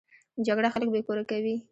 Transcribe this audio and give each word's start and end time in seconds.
جګړه 0.47 0.69
خلک 0.73 0.89
بې 0.93 1.01
کوره 1.07 1.23
کوي 1.31 1.55